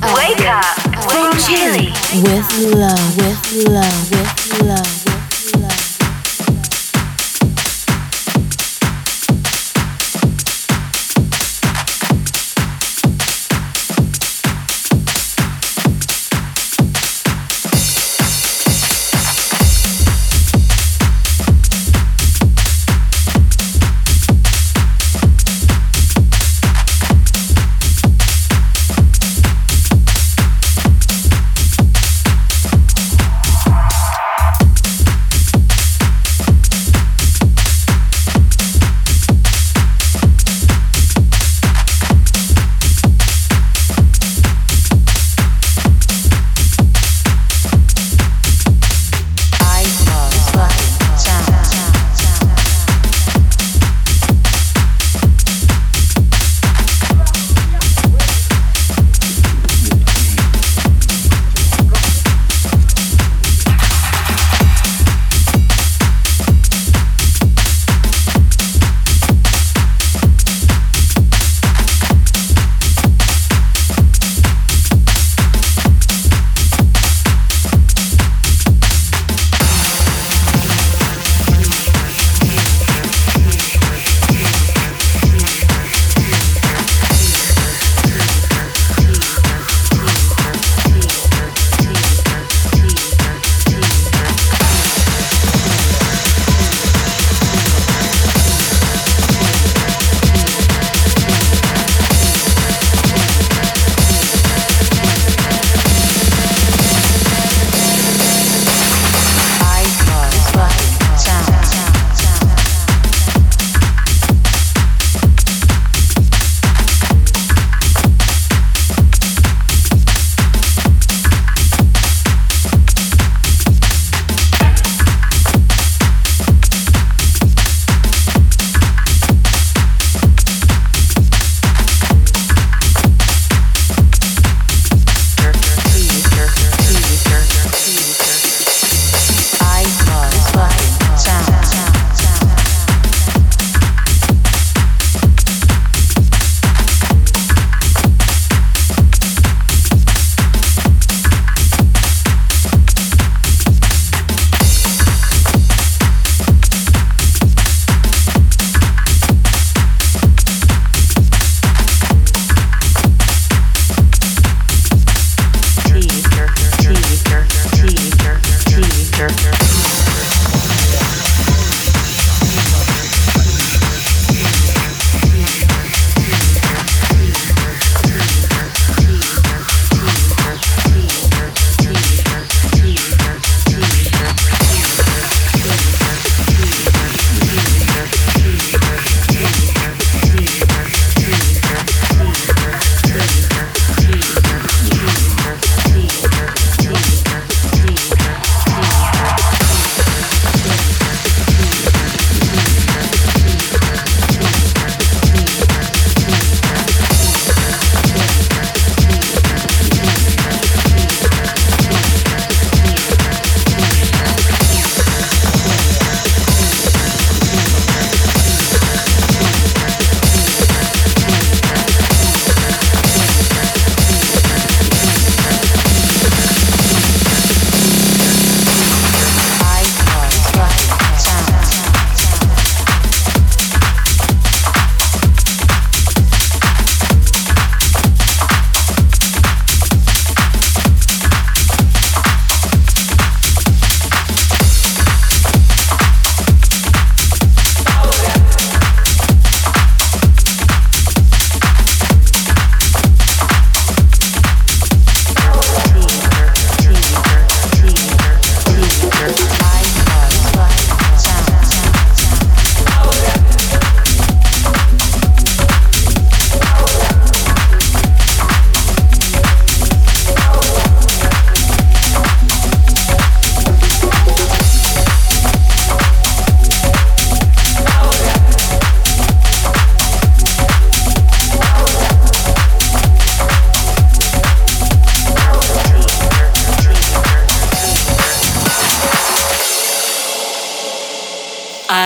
[0.00, 1.92] From With Chile.
[2.22, 4.99] With love, with love, with love,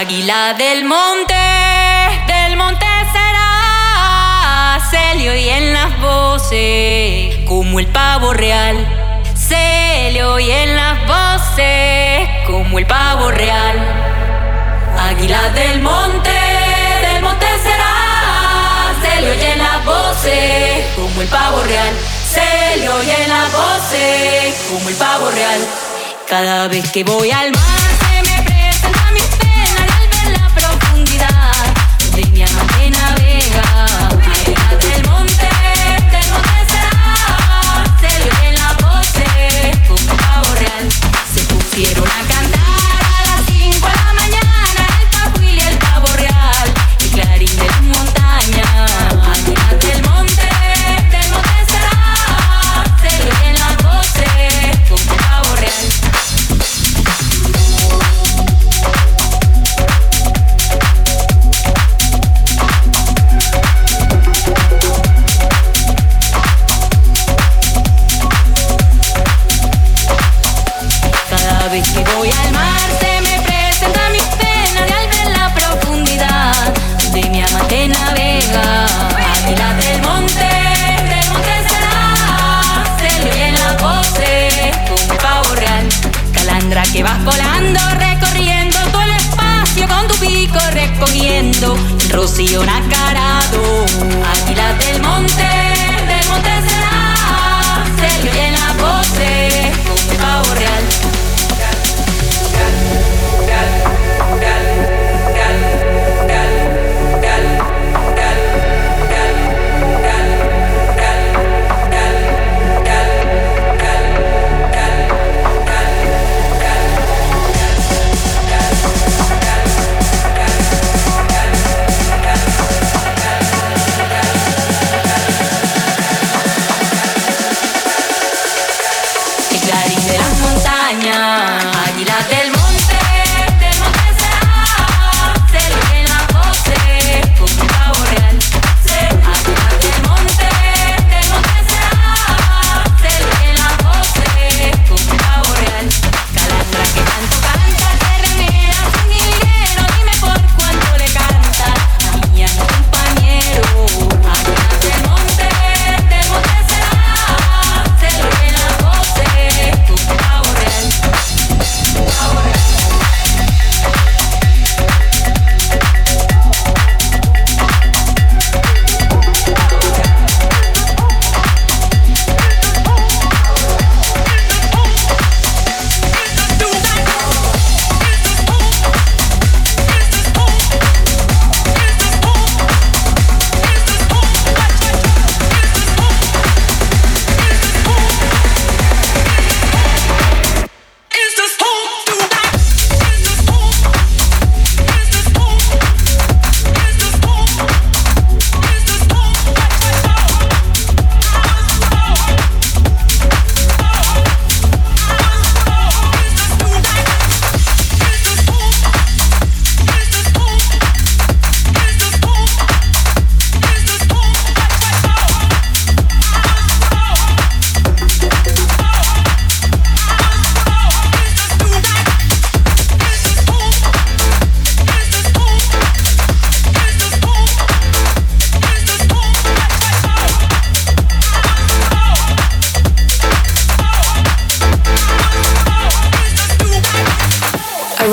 [0.05, 1.35] Águila del monte,
[2.27, 8.77] del monte será se le oyen las voces como el pavo real.
[9.35, 13.79] Se le oyen las voces como el pavo real.
[15.09, 16.31] Águila del monte,
[17.01, 21.95] del monte será se le oyen las voces como el pavo real.
[22.31, 25.61] Se le oyen las voces como el pavo real.
[26.29, 27.94] Cada vez que voy al mar.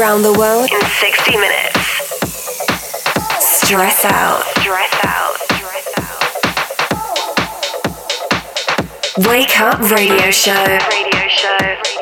[0.01, 1.79] around the world in 60 minutes.
[3.39, 4.41] Stress out.
[4.57, 5.35] Stress out.
[5.53, 6.23] Stress out.
[9.27, 10.79] Wake up radio show.
[10.89, 12.00] Radio show.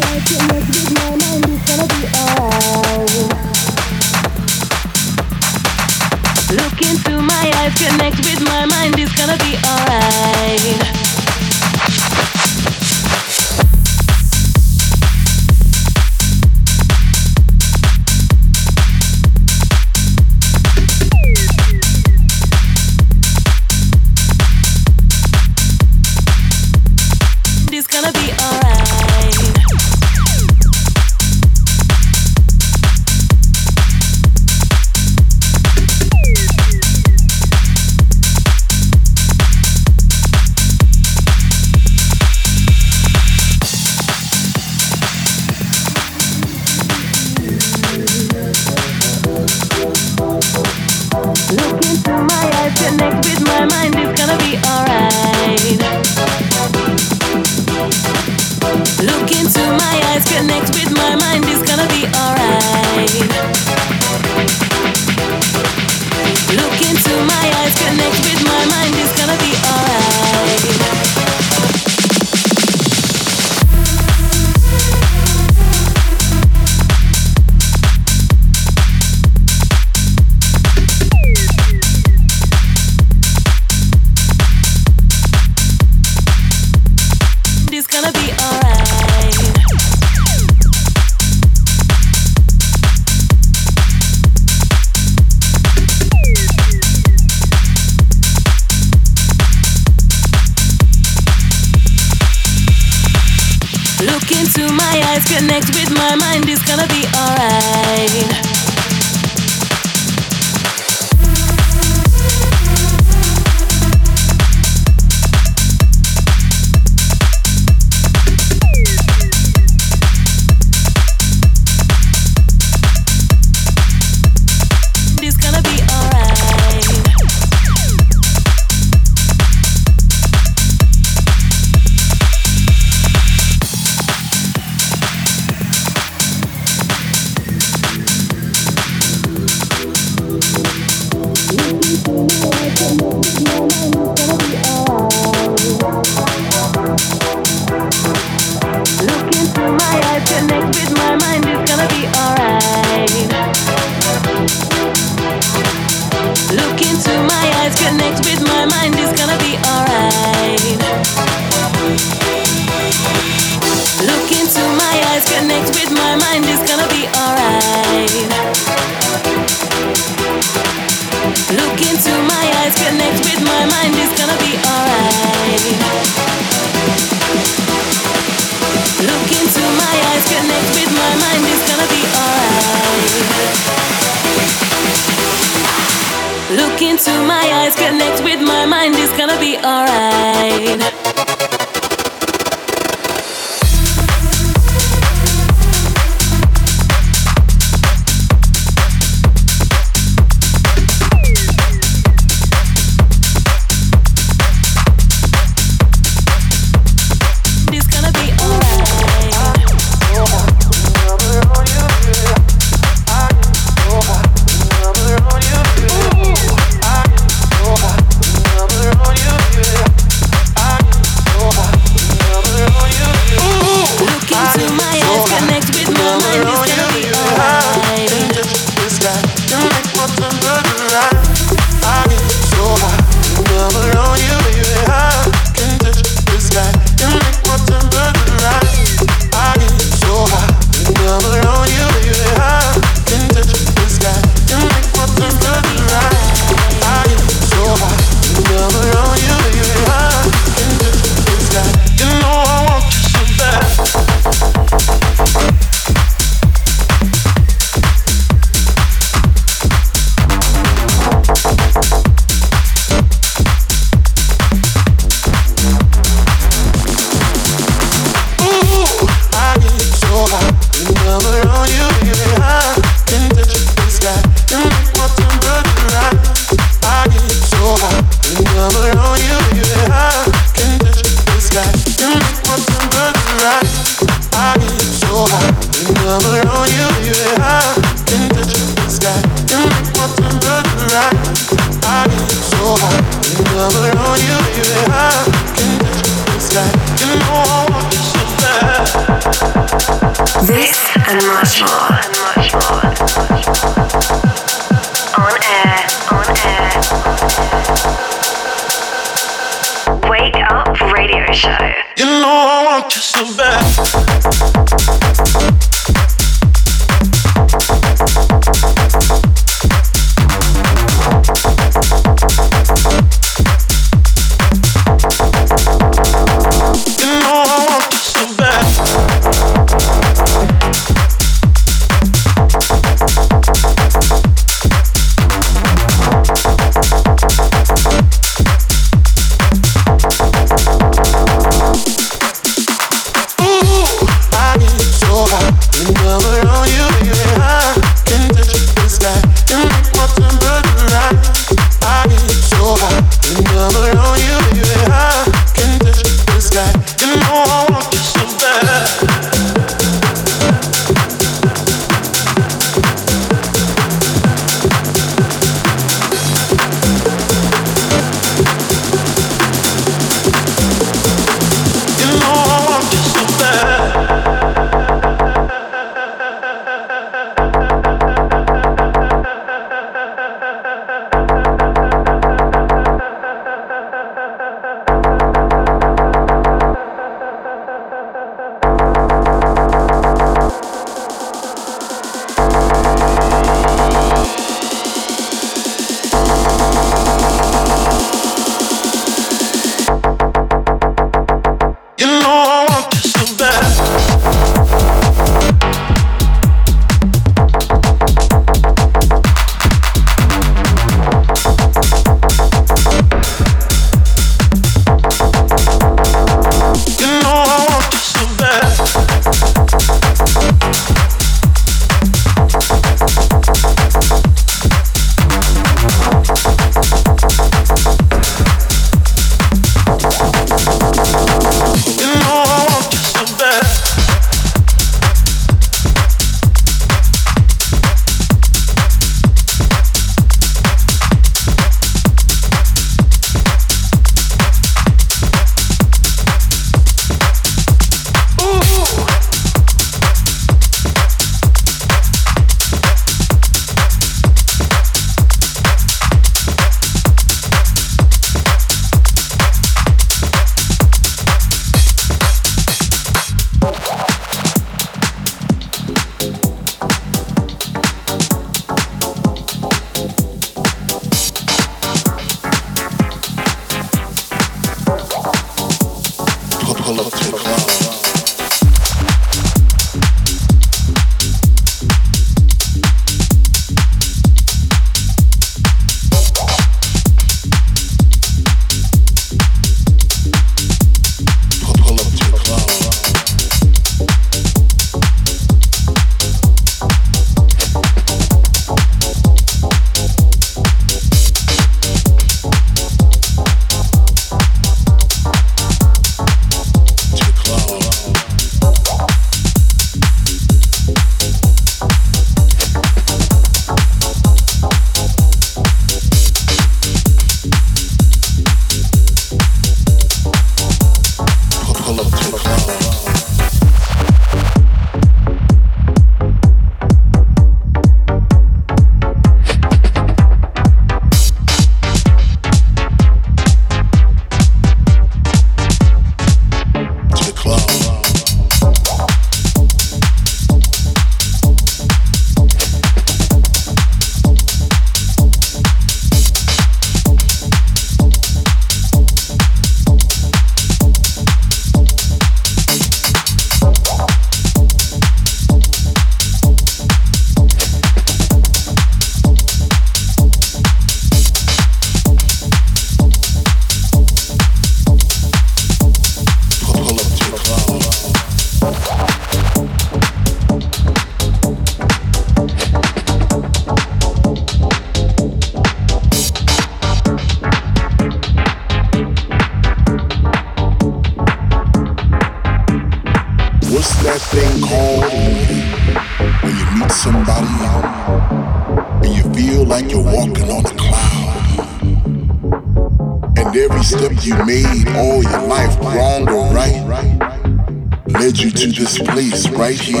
[598.74, 600.00] this place right here,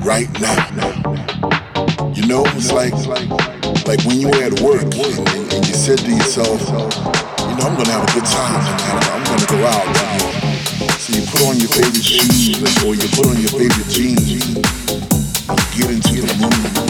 [0.00, 1.14] right now.
[2.12, 2.92] You know, it's like
[3.86, 7.64] like when you were at work and, and, and you said to yourself, you know,
[7.64, 9.08] I'm gonna have a good time tonight.
[9.10, 10.90] I'm gonna go out.
[10.98, 14.30] So you put on your favorite shoes or you put on your favorite jeans.
[14.30, 14.62] You
[15.76, 16.89] get into the mood.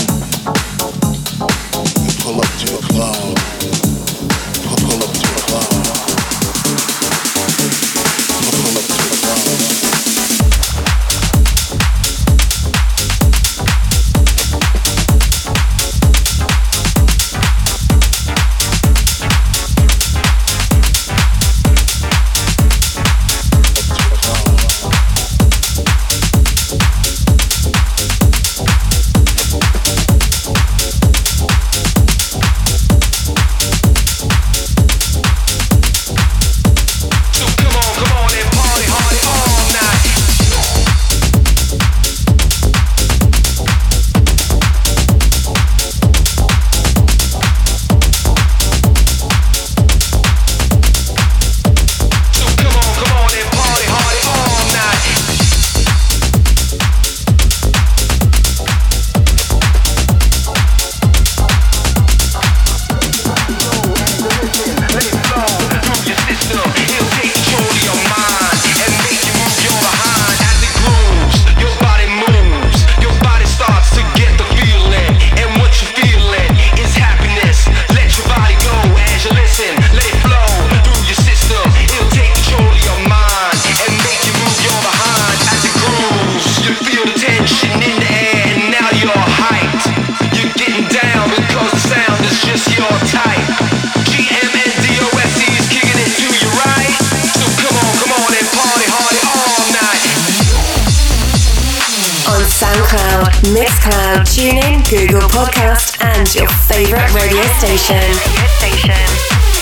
[105.41, 109.60] podcast and your favorite radio station.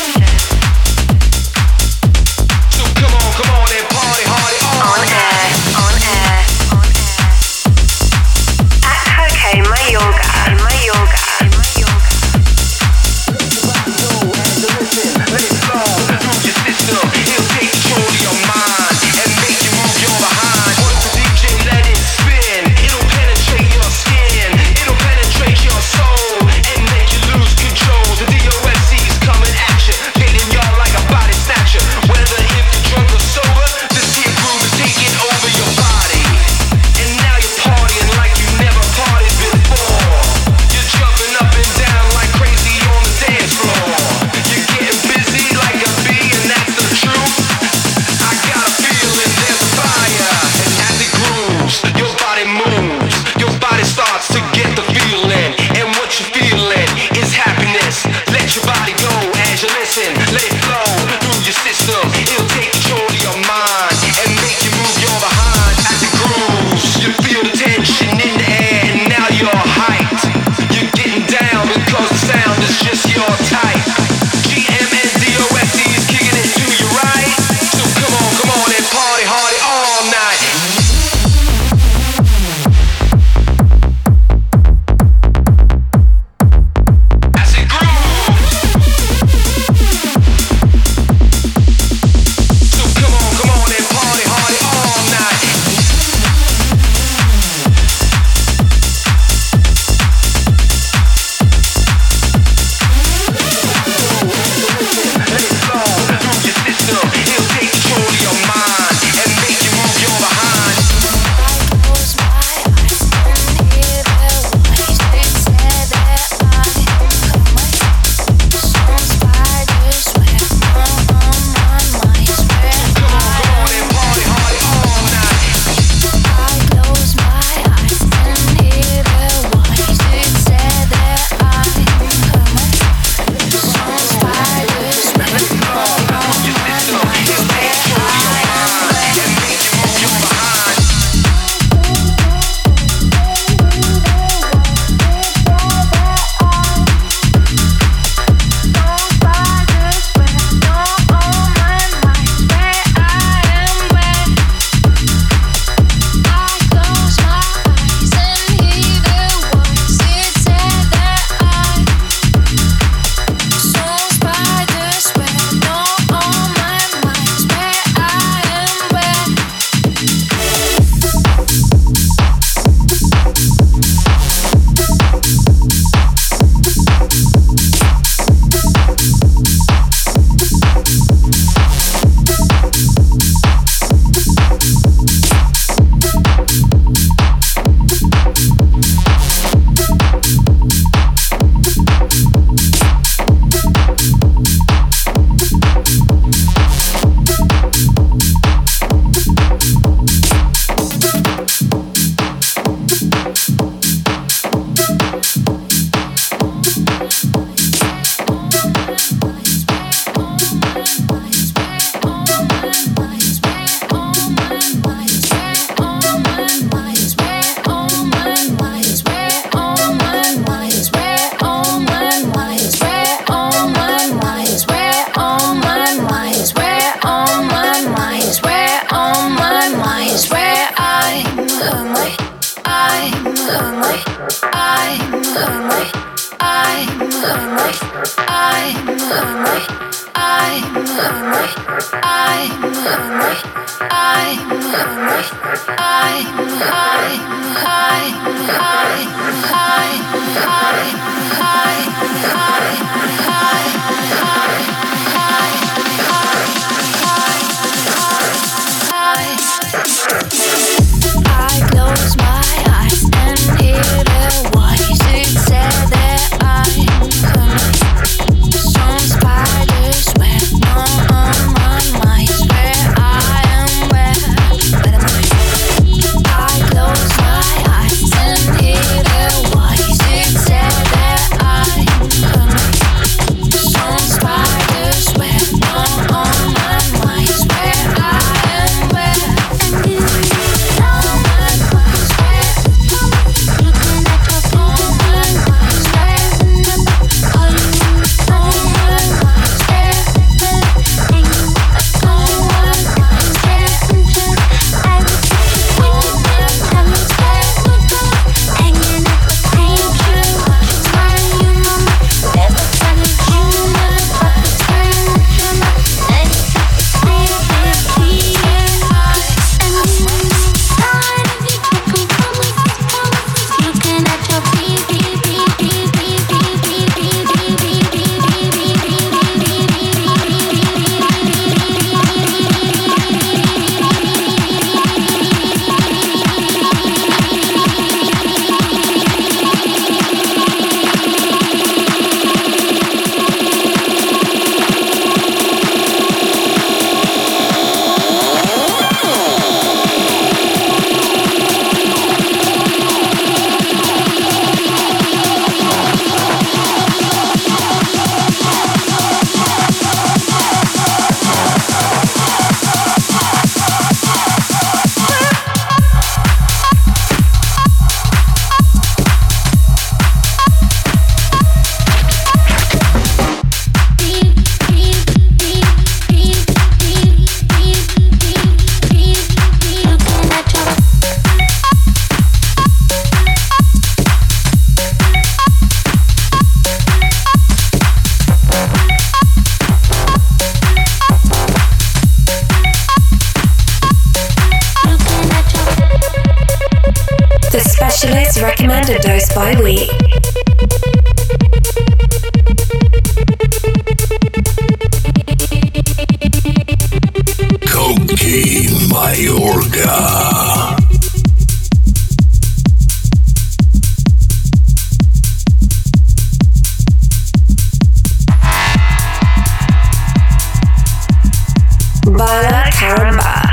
[422.19, 423.48] Never brought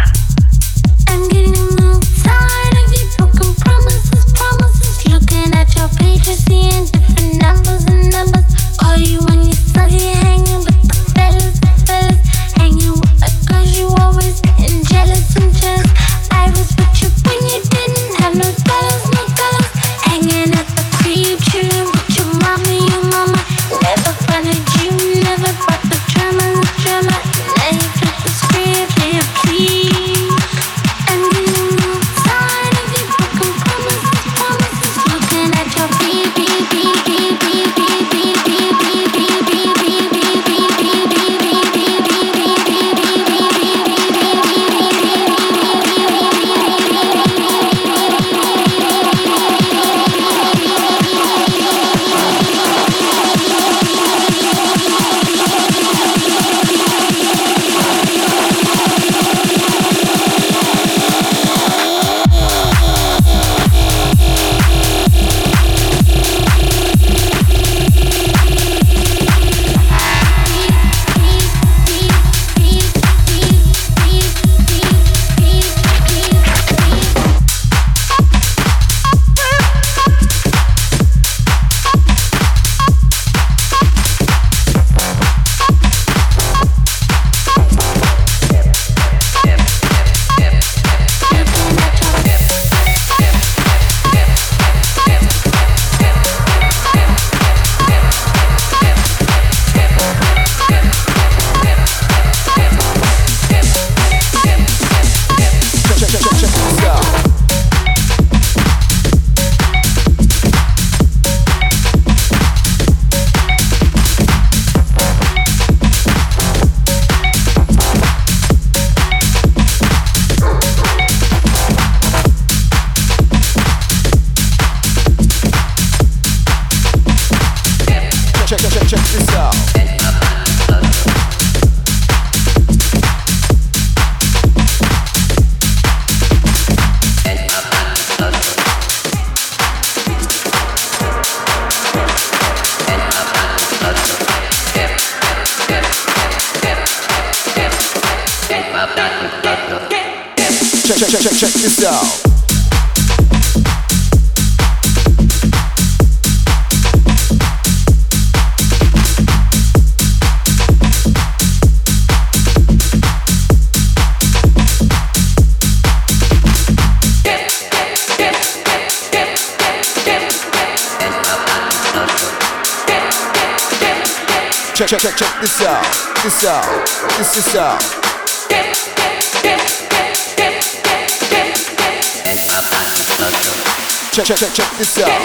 [184.12, 185.22] Check, check, check, this out.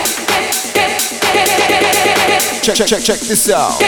[2.62, 3.80] Check, check, check this out.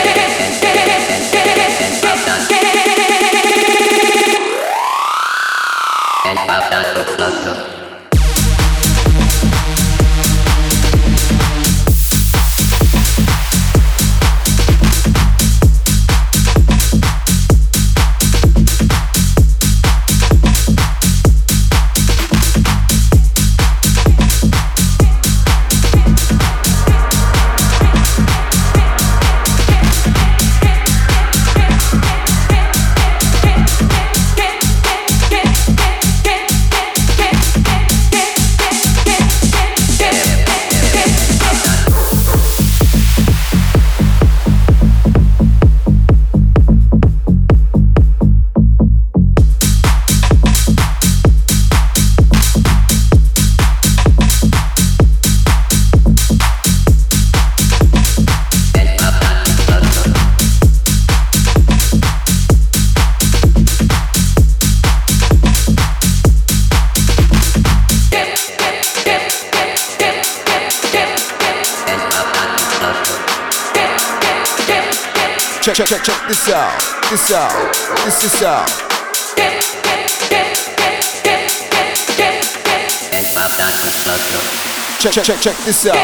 [85.12, 85.94] Check, check, check, this out.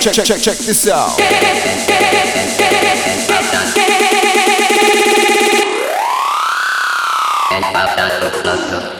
[0.00, 1.18] Check, check, check, check this out.
[7.50, 8.97] And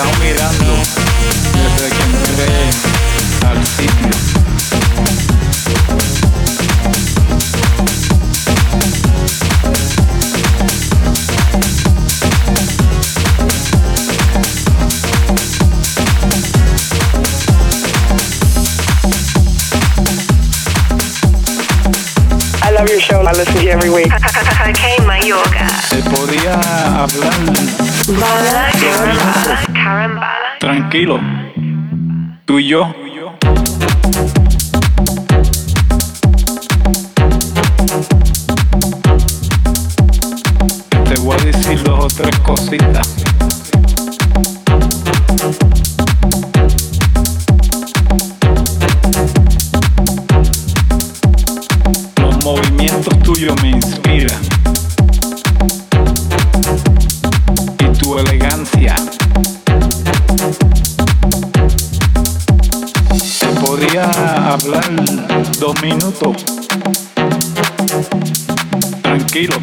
[0.00, 0.72] mirando
[1.52, 2.70] desde que entré
[3.46, 4.08] al sitio.
[22.62, 23.20] I love your show.
[23.20, 24.10] I listen to you every week.
[24.10, 25.68] Coke Mayorga.
[25.90, 26.54] Se podía
[27.02, 27.91] hablar
[30.58, 31.20] tranquilo.
[32.44, 32.92] Tú y yo.
[41.04, 43.31] Te voy a decir dos o tres cositas.
[69.02, 69.56] Tranquilo.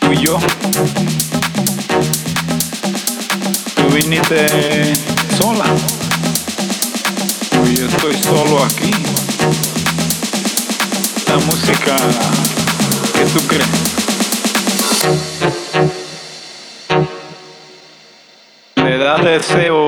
[0.00, 0.38] Tú y yo.
[3.74, 4.94] Tú viniste
[5.38, 5.64] sola.
[7.64, 8.90] Y yo estoy solo aquí.
[11.28, 11.96] La música
[13.14, 13.68] que tú crees.
[18.76, 19.81] Le da deseo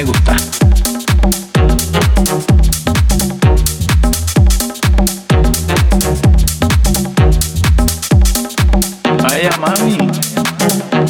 [0.00, 0.36] me gusta.
[9.22, 9.98] Vaya mami.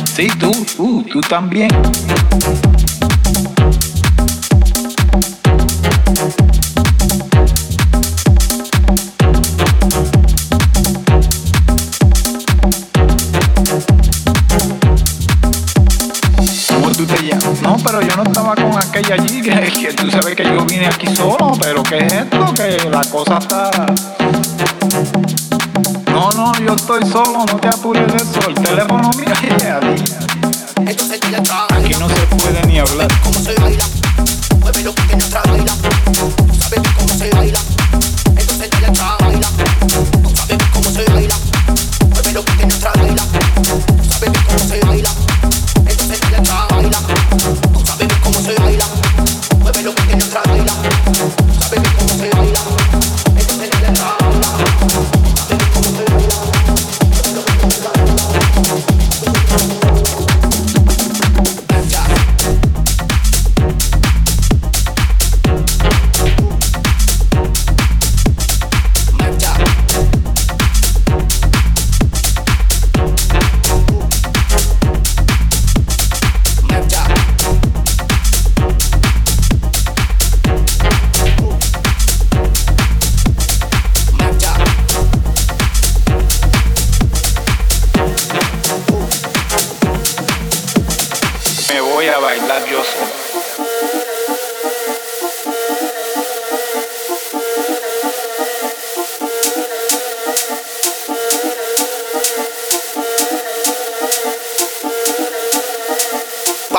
[0.04, 1.70] Sí, tú, uh, tú también.
[21.90, 22.54] ¿Qué es esto?
[22.54, 23.70] Que la cosa está...
[26.12, 27.44] No, no, yo estoy solo,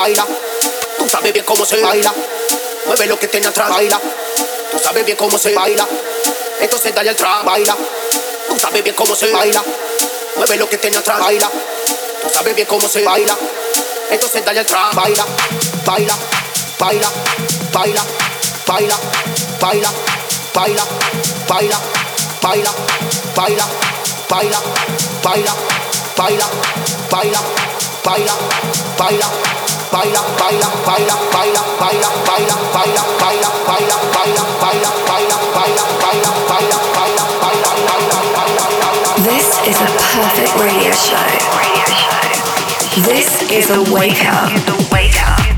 [0.02, 0.26] Baila,
[0.98, 2.12] tú sabes bien cómo se baila.
[2.86, 4.00] Mueve lo que tiene atrás, baila.
[4.72, 5.86] Tú sabes bien cómo se baila.
[6.58, 7.76] Entonces dale al trap, baila.
[8.48, 9.62] Tú sabes bien cómo se baila.
[10.34, 11.48] Mueve lo que tiene atrás, baila.
[12.20, 13.36] Tú sabes bien cómo se baila.
[14.10, 15.24] Entonces dale al trap, baila,
[15.86, 16.16] baila,
[16.80, 17.08] baila,
[17.72, 18.04] baila,
[18.66, 18.96] baila,
[19.60, 19.92] baila,
[20.50, 20.88] baila,
[21.46, 21.78] baila,
[22.42, 22.72] baila,
[23.38, 23.64] baila,
[24.28, 24.58] baila,
[25.22, 25.54] baila,
[26.16, 26.48] baila,
[27.08, 27.40] baila,
[28.02, 28.34] baila,
[28.98, 29.26] baila,
[39.20, 41.20] This is a perfect radio show.
[43.04, 45.51] This is a wake up.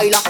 [0.00, 0.29] Baila.